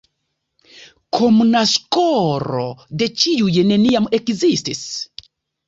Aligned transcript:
Komuna 1.17 1.61
skolo 1.73 2.65
de 3.03 3.11
ĉiuj 3.25 3.55
neniam 3.71 4.11
ekzistis. 4.23 4.85